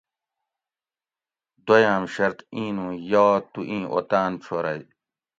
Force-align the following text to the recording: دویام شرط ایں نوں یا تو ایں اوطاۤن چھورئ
دویام 1.65 2.03
شرط 2.13 2.39
ایں 2.55 2.69
نوں 2.75 2.91
یا 3.11 3.27
تو 3.51 3.59
ایں 3.69 3.85
اوطاۤن 3.93 4.31
چھورئ 4.43 4.79